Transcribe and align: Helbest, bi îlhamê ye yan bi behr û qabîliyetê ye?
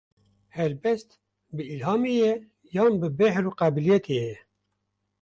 Helbest, 0.55 1.07
bi 1.55 1.63
îlhamê 1.73 2.11
ye 2.21 2.31
yan 2.75 2.93
bi 3.01 3.07
behr 3.19 3.45
û 3.49 3.51
qabîliyetê 3.59 4.13
ye? 4.27 4.37